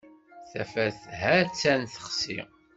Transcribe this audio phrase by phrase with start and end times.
[0.51, 2.39] Tafat ha-tt-an texsi.